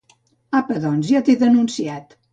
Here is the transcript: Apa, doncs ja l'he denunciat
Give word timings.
Apa, 0.59 0.79
doncs 0.85 1.13
ja 1.13 1.23
l'he 1.27 1.37
denunciat 1.45 2.21